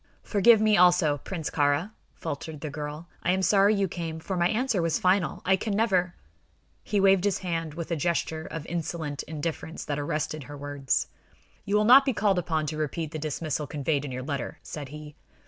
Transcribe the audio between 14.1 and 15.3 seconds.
your letter," said he.